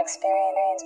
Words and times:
experience, 0.00 0.84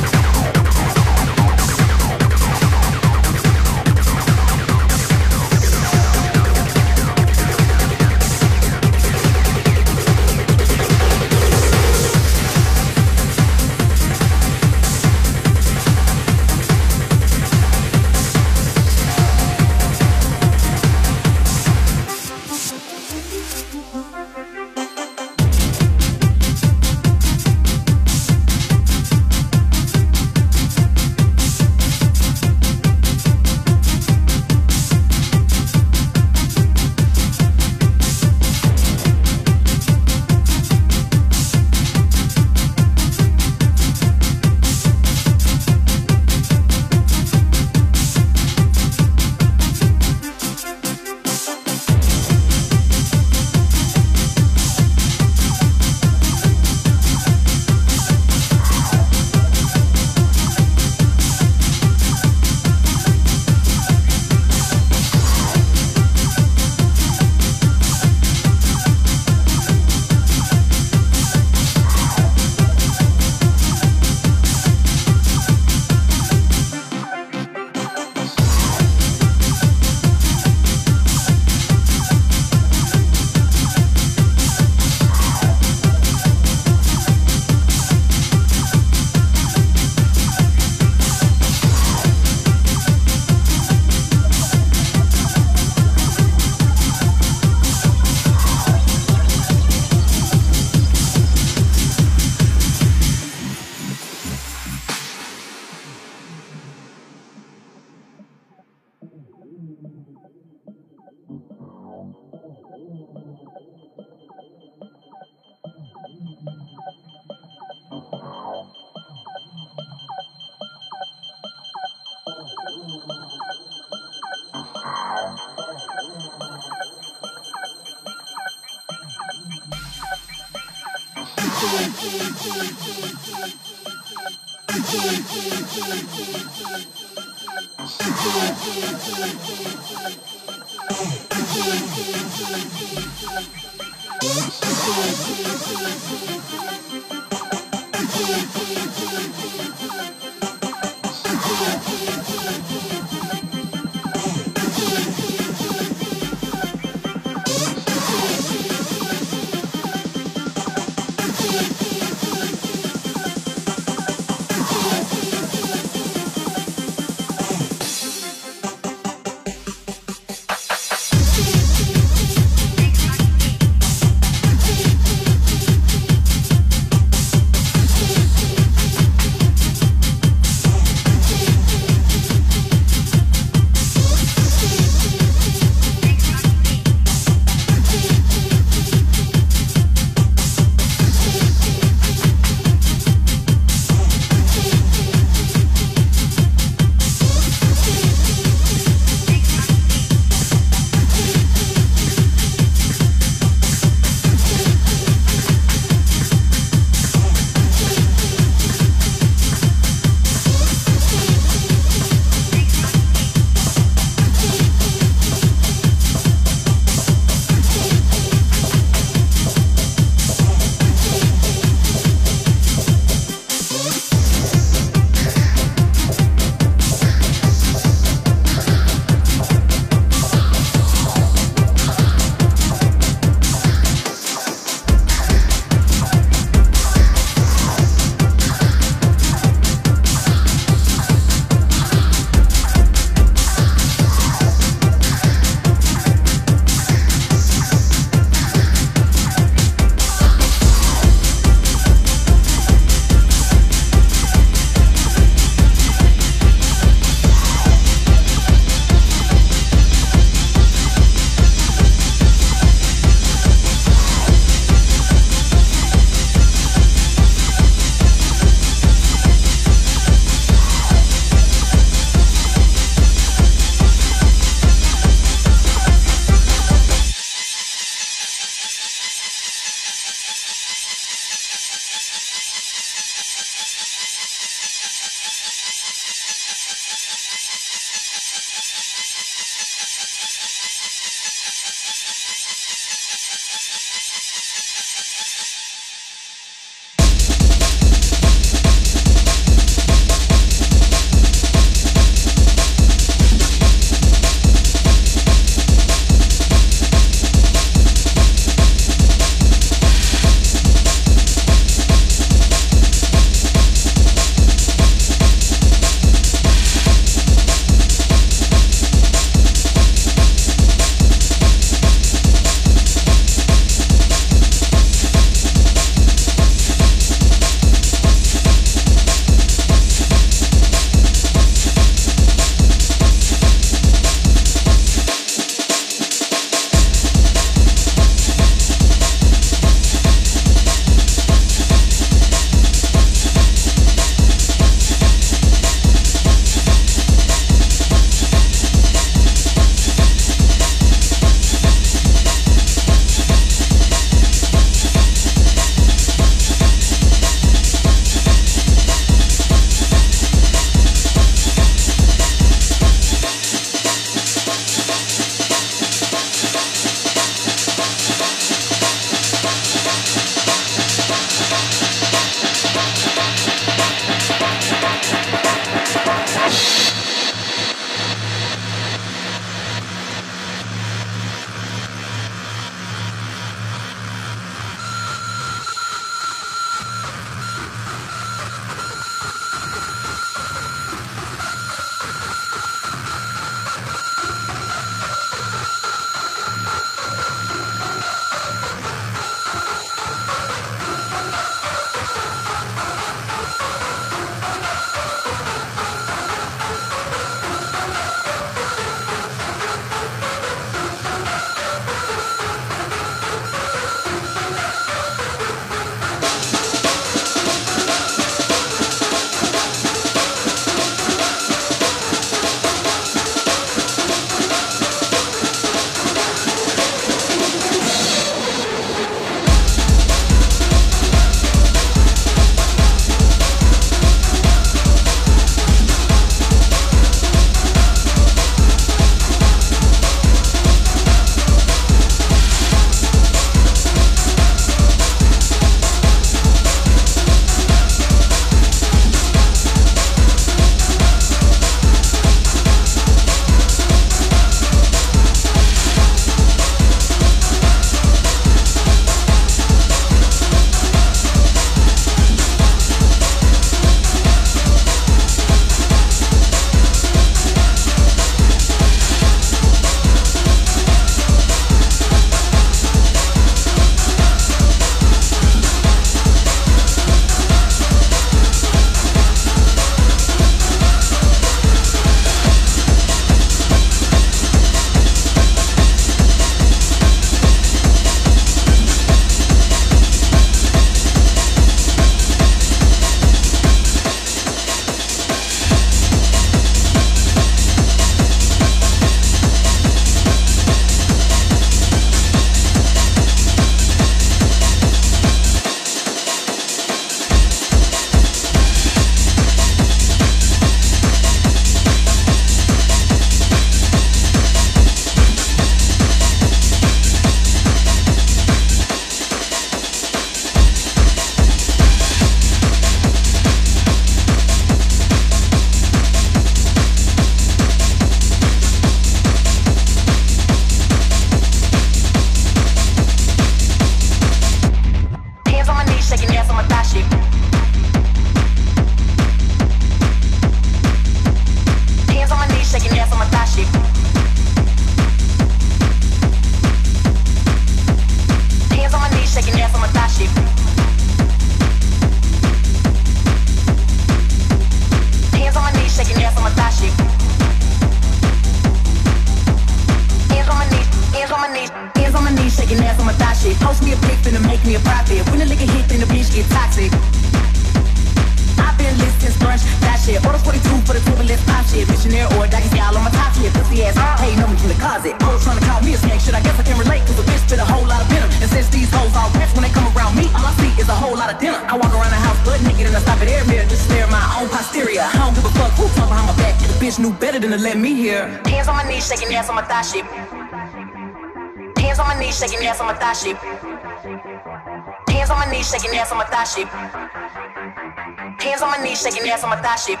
that 599.61 599.77
shit. 599.79 600.00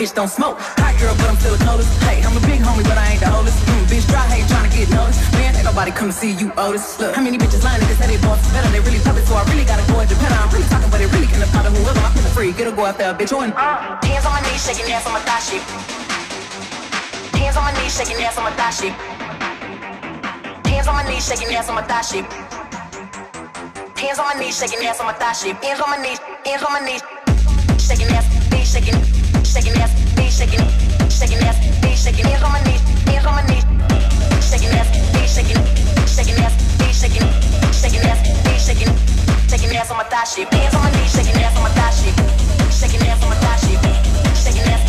bitch 0.00 0.16
don't 0.16 0.32
smoke. 0.32 0.56
Hot 0.80 0.96
girl, 0.96 1.12
but 1.20 1.28
I'm 1.28 1.36
still 1.36 1.52
a 1.52 1.60
notice. 1.68 1.90
Hey, 2.00 2.24
I'm 2.24 2.32
a 2.32 2.40
big 2.48 2.64
homie, 2.64 2.80
but 2.88 2.96
I 2.96 3.12
ain't 3.12 3.20
the 3.20 3.28
oldest. 3.36 3.60
Mm, 3.68 3.84
bitch 3.84 4.08
dry, 4.08 4.24
hey, 4.32 4.40
trying 4.48 4.64
to 4.64 4.72
get 4.72 4.88
noticed. 4.88 5.20
Man, 5.36 5.52
ain't 5.52 5.68
nobody 5.68 5.92
come 5.92 6.08
to 6.08 6.16
see 6.16 6.32
you, 6.32 6.48
oldest. 6.56 6.96
Look, 6.96 7.12
how 7.12 7.20
many 7.20 7.36
bitches 7.36 7.60
lying 7.60 7.84
niggas 7.84 8.00
say 8.00 8.08
they 8.08 8.20
boss 8.24 8.40
better? 8.48 8.72
They 8.72 8.80
really 8.80 9.04
puppet, 9.04 9.28
so 9.28 9.36
I 9.36 9.44
really 9.52 9.68
gotta 9.68 9.84
go 9.92 10.00
into 10.00 10.16
Japan. 10.16 10.32
I'm 10.32 10.48
really 10.48 10.64
talking, 10.72 10.88
but 10.88 11.04
it 11.04 11.12
really 11.12 11.28
can't 11.28 11.44
apply 11.44 11.68
to 11.68 11.70
whoever. 11.76 12.00
I'm 12.00 12.12
feeling 12.16 12.32
free, 12.32 12.52
get 12.56 12.72
a 12.72 12.72
go 12.72 12.88
out 12.88 12.96
there, 12.96 13.12
bitch. 13.12 13.36
On. 13.36 13.52
Uh, 13.52 14.00
hands 14.00 14.24
on 14.24 14.32
my 14.32 14.40
knees, 14.48 14.64
shaking 14.64 14.88
ass 14.88 15.04
on 15.04 15.12
my 15.12 15.20
thigh 15.20 15.44
shit. 15.44 15.62
Hands 17.36 17.56
on 17.60 17.64
my 17.68 17.72
knees, 17.76 17.92
shaking 17.92 18.24
ass 18.24 18.38
on 18.40 18.44
my 18.48 18.54
thigh 18.56 18.72
shit. 18.72 18.94
Hands 20.64 20.88
on 20.88 20.96
my 20.96 21.04
knees, 21.04 21.24
shaking 21.28 21.52
ass 21.52 21.68
on 21.68 21.76
my 21.76 21.84
thigh 21.84 22.00
shit. 22.00 22.24
Hands 24.00 24.16
on 24.16 24.24
my 24.32 24.36
knees, 24.40 24.56
shaking 24.56 24.80
ass 24.80 24.96
on 24.96 25.06
my 25.06 25.12
thigh 25.12 25.36
shit. 25.36 25.56
Hands 25.60 25.80
on 25.80 25.90
my 25.92 26.00
knees, 26.00 26.18
hands 26.48 26.64
on 26.64 26.72
my 26.72 26.80
knees, 26.88 27.02
shaking 27.76 28.08
ass, 28.16 28.24
knees 28.48 28.72
shaking. 28.72 29.09
Shaking 39.50 39.76
ass 39.76 39.90
on 39.90 39.96
my 39.96 40.04
thigh, 40.04 40.22
shaking 40.22 40.46
ass 40.62 40.74
on 40.76 40.82
my 40.82 40.90
thigh, 40.90 41.10
shaking 41.10 41.42
ass 41.42 41.56
on 41.56 43.28
my 43.28 43.34
thigh, 43.34 43.56
shaking 44.34 44.62
ass 44.62 44.79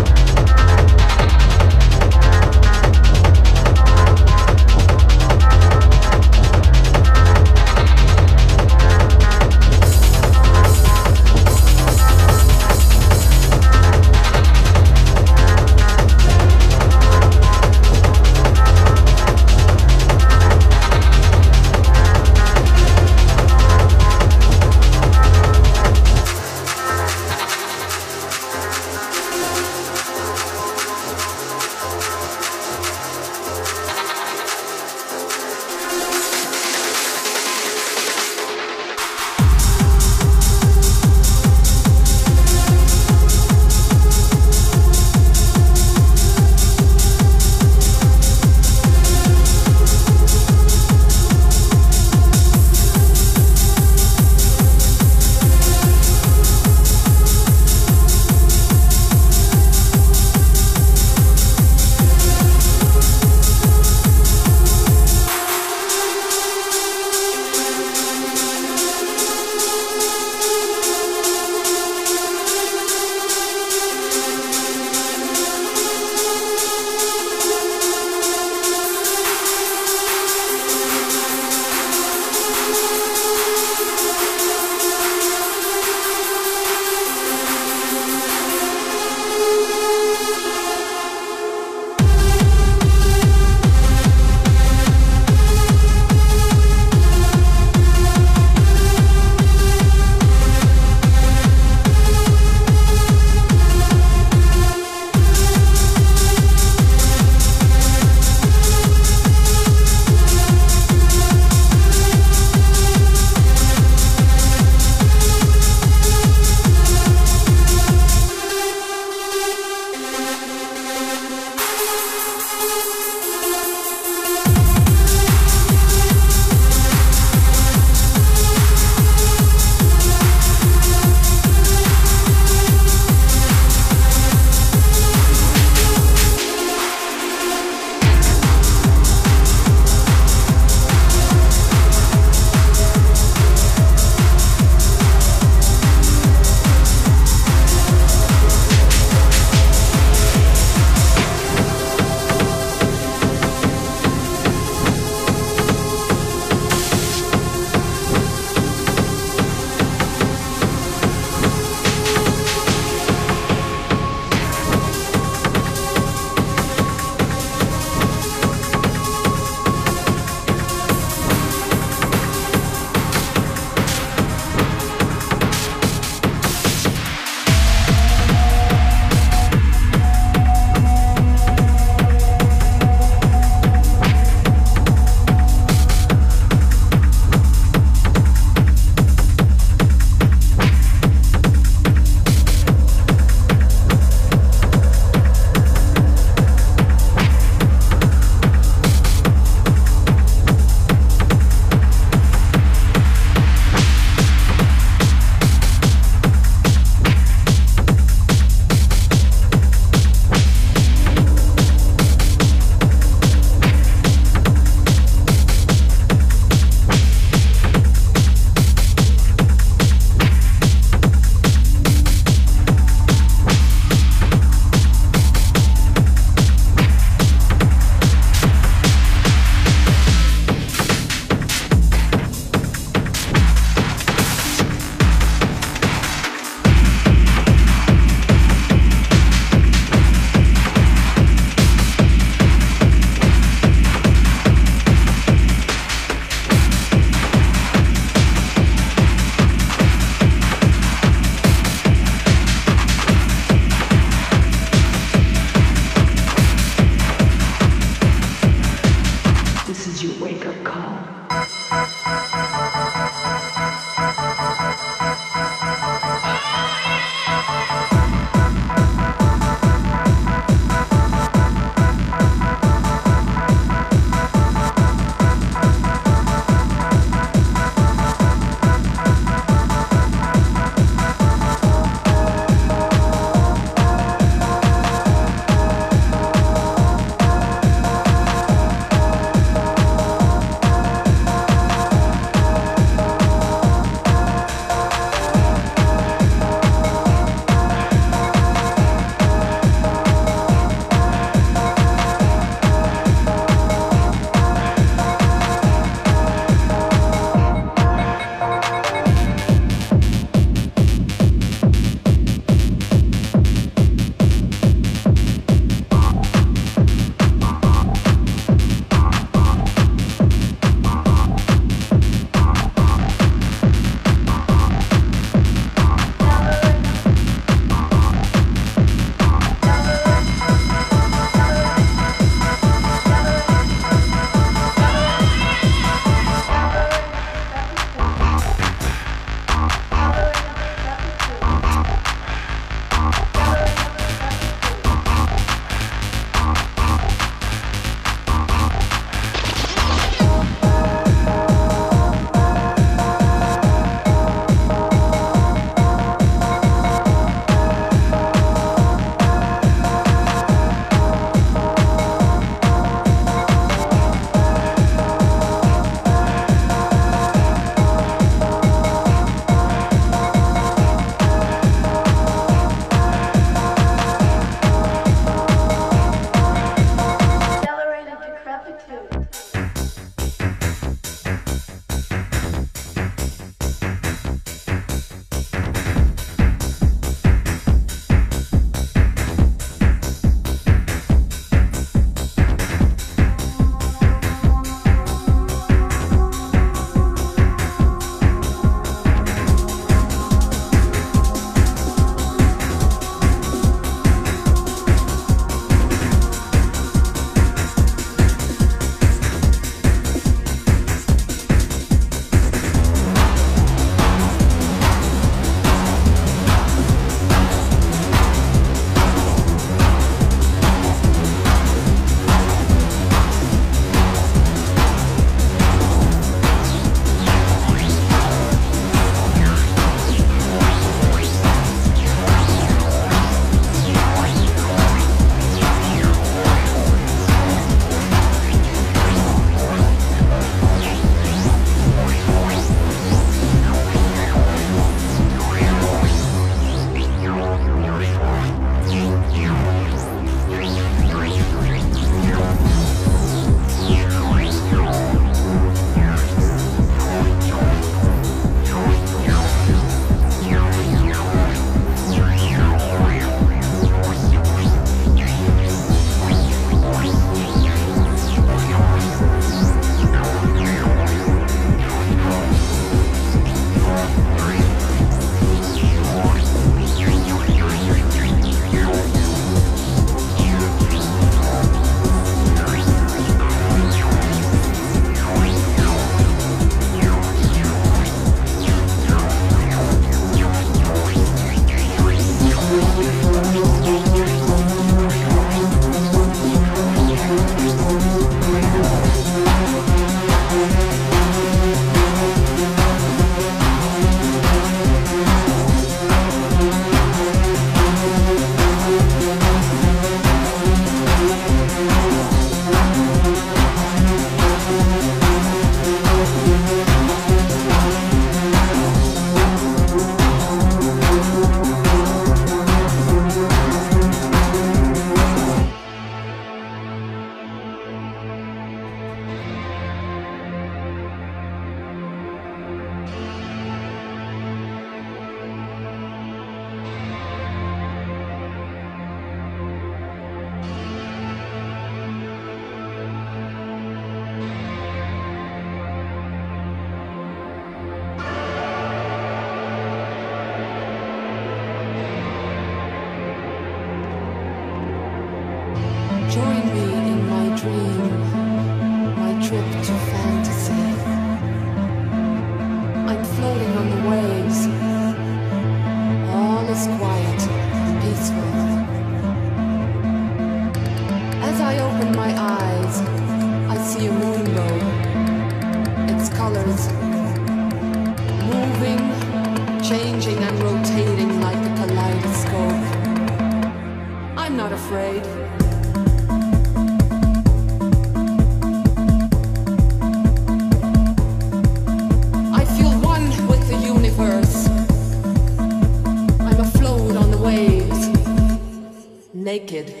naked. 599.51 600.00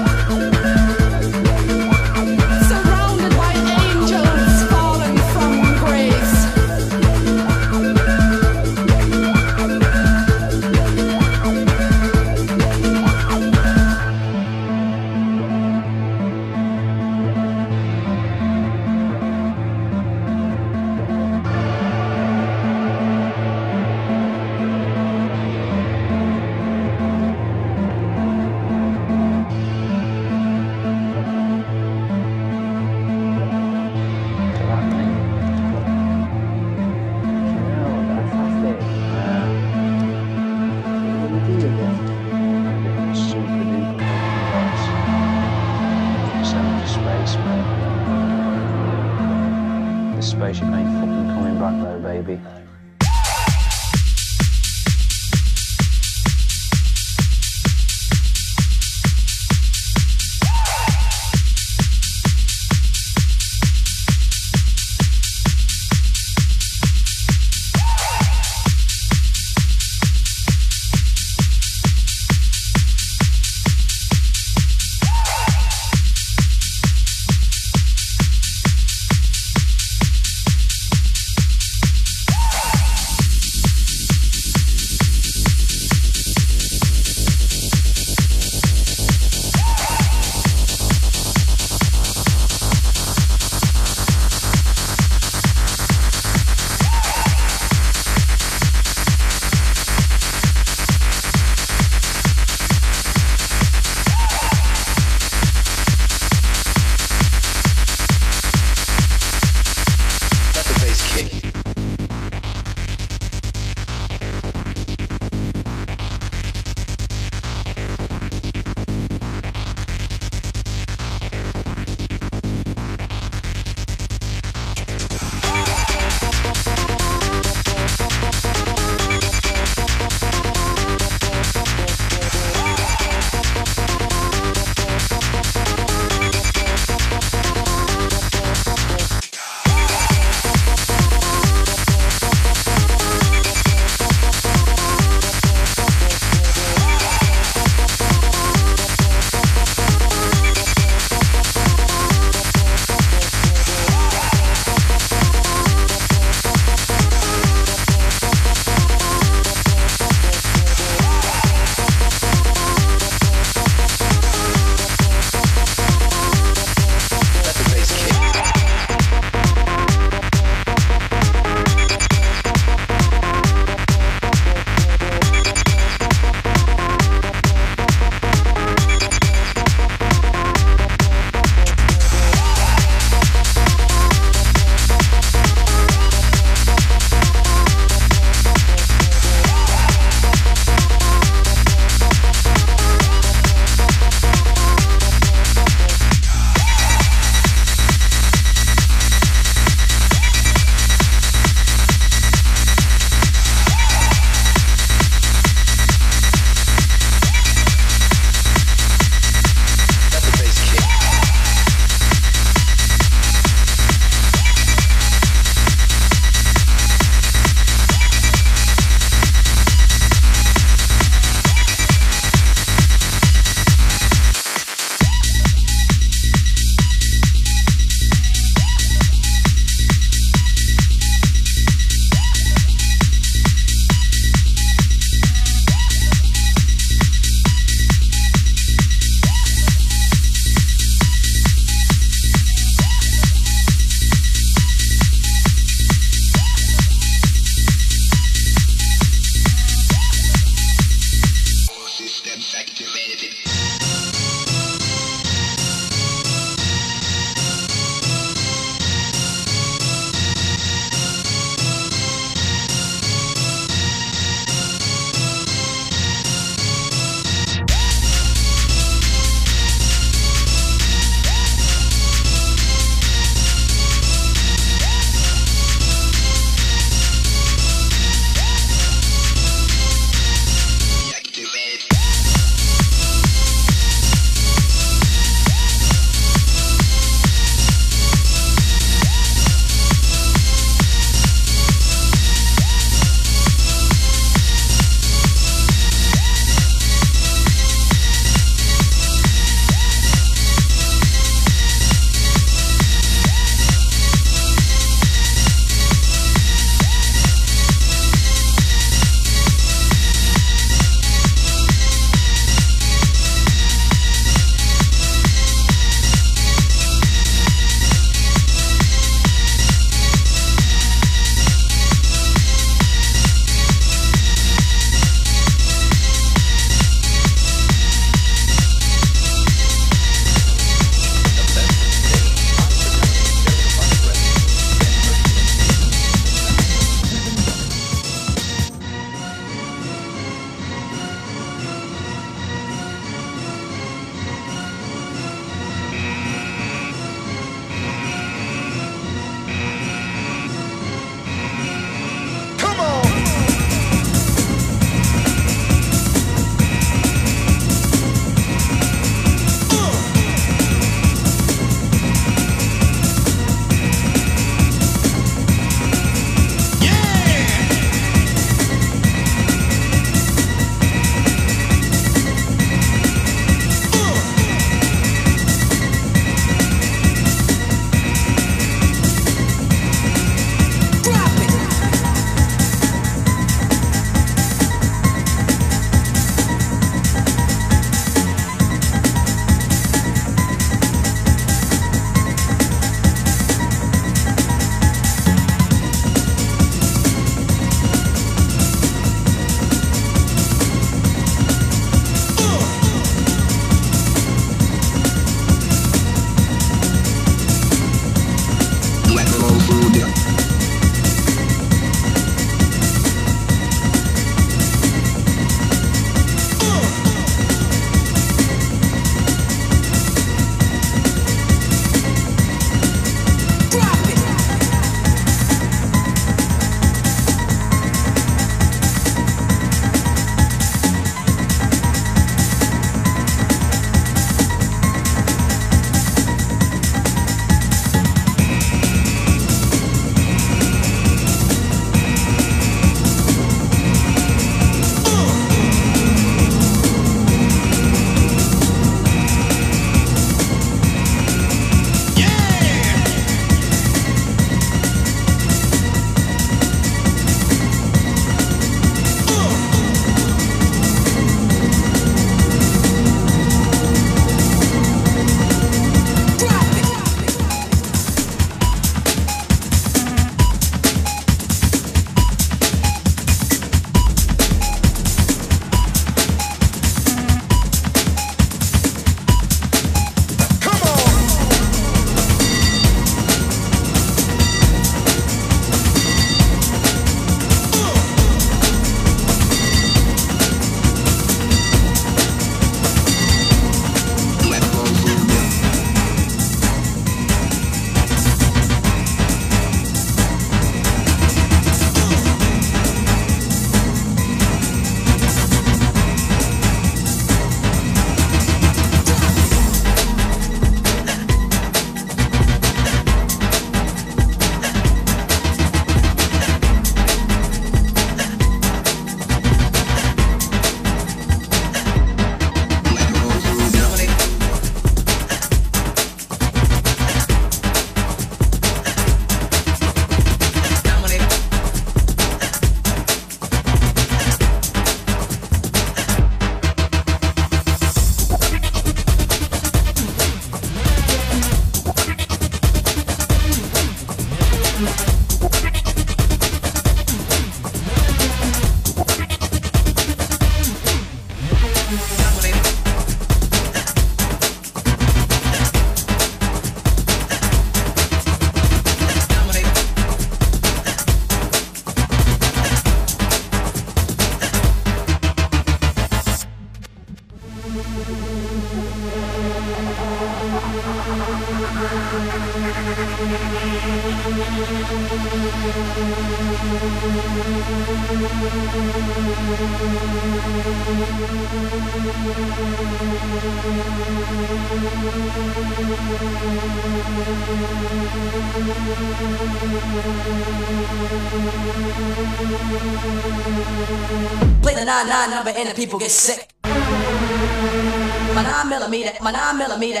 999 594.94 595.30
number 595.30 595.50
and 595.50 595.68
the 595.70 595.74
people 595.74 595.98
get 595.98 596.10
sick. 596.10 596.50
My 596.62 598.42
9 598.42 598.68
millimeter, 598.68 599.10
my 599.20 599.32
9 599.32 599.58
millimeter, 599.58 600.00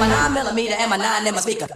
my 0.00 0.08
9 0.08 0.34
millimeter 0.34 0.74
and 0.74 0.90
my 0.90 0.96
9 0.96 1.26
in 1.26 1.34
my 1.34 1.40
speaker. 1.40 1.68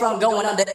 from 0.00 0.18
going 0.18 0.46
under 0.46 0.64
the 0.64 0.72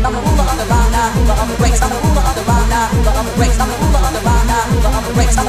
I'm 0.00 0.14
the 0.14 0.20
ruler 0.20 0.44
of 0.46 0.56
the 0.56 0.66
rhyme 0.70 0.92
now, 0.92 1.10
ruler 1.24 1.34
of 1.42 1.48
the 1.48 1.56
breaks. 1.58 1.80
I'm 1.82 1.90
the 1.90 1.96
ruler 3.74 3.98
of 3.98 4.12
the 4.14 4.20
rhyme 4.24 4.46
now, 4.46 4.70
ruler 4.70 4.98
of 4.98 5.08
the 5.08 5.14
breaks. 5.14 5.47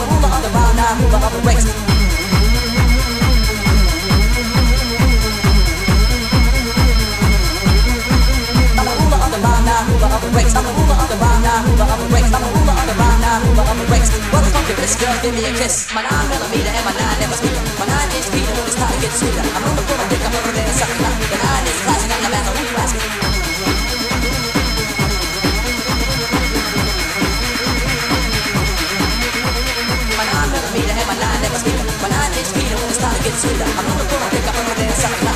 around 11.19 11.43
now, 11.43 11.59
hoover 11.67 11.83
on 11.83 11.99
the 11.99 12.07
brakes. 12.07 12.31
I'm 12.31 12.43
a 12.43 12.47
hoover 12.47 12.75
on 12.79 12.87
the 12.87 12.95
round 12.95 13.19
now, 13.19 13.43
hoover 13.43 13.65
on 13.67 13.77
the 13.77 13.85
brakes. 13.91 14.09
Motherfucker, 14.31 14.75
this 14.79 14.95
girl, 14.95 15.15
give 15.21 15.33
me 15.35 15.43
a 15.43 15.51
kiss. 15.59 15.91
My 15.91 16.01
nine 16.01 16.27
millimeter 16.31 16.71
and 16.71 16.85
my 16.87 16.93
nine 16.95 17.17
never 17.19 17.35
speaker. 17.35 17.61
My 17.79 17.85
nine 17.85 18.09
inch 18.15 18.27
Peter, 18.31 18.53
it's 18.63 18.75
time 18.79 18.91
to 18.93 18.99
get 19.03 19.11
sweeter. 19.11 19.43
I'm 19.43 19.63
on 19.67 19.75
the 19.75 19.83
floor, 19.83 19.99
I 19.99 20.07
think 20.07 20.23
I'm 20.23 20.35
over 20.39 20.53
there, 20.55 20.71
sucking 20.79 21.03
up. 21.03 21.15
The 21.19 21.37
nine 21.43 21.65
is 21.67 21.79
flashing, 21.83 22.11
I'm 22.15 22.21
the 22.23 22.29
man, 22.31 22.43
who 22.47 22.51
you 22.63 22.77
asking? 22.79 23.03
My 30.15 30.25
nine 30.31 30.49
millimeter 30.55 30.95
and 30.95 31.07
my 31.11 31.17
nine 31.19 31.39
never 31.43 31.59
speaker. 31.59 31.85
My 31.99 32.09
nine 32.09 32.31
inch 32.39 32.51
Peter, 32.55 32.77
it's 32.87 32.99
time 32.99 33.15
to 33.15 33.21
get 33.27 33.35
sweeter. 33.35 33.67
I'm 33.67 33.85
on 33.91 33.97
the 33.99 34.05
floor, 34.07 34.23
I 34.23 34.29
think 34.31 34.45
I'm 34.47 34.55
over 34.55 34.75
there, 34.79 34.95
sucking 34.95 35.27
up. 35.27 35.28